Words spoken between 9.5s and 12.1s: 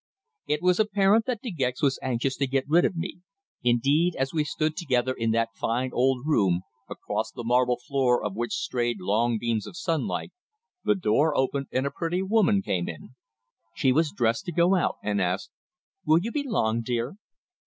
of sunlight, the door opened and a